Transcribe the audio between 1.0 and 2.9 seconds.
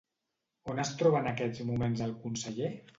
troba en aquests moments el conseller?